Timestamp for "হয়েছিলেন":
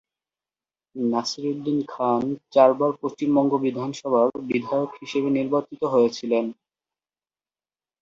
5.93-6.45